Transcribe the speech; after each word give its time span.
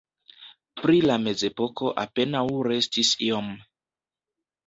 Pri 0.79 1.01
la 1.09 1.17
mezepoko 1.25 1.91
apenaŭ 2.05 2.43
restis 2.69 3.11
iom. 3.27 3.53